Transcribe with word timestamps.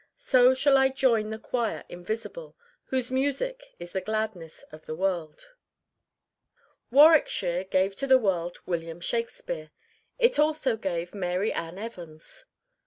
So 0.17 0.55
shall 0.55 0.77
I 0.79 0.89
join 0.89 1.29
the 1.29 1.37
choir 1.37 1.83
invisible 1.87 2.55
Whose 2.85 3.11
music 3.11 3.75
is 3.77 3.91
the 3.91 4.01
gladness 4.01 4.63
of 4.71 4.87
the 4.87 4.95
world." 4.95 5.53
[Illustration: 6.91 6.95
GEORGE 6.95 7.03
ELIOT] 7.03 7.03
Warwickshire 7.07 7.63
gave 7.65 7.95
to 7.97 8.07
the 8.07 8.17
world 8.17 8.57
William 8.65 8.99
Shakespeare. 8.99 9.69
It 10.17 10.39
also 10.39 10.75
gave 10.75 11.13
Mary 11.13 11.53
Ann 11.53 11.77
Evans. 11.77 12.45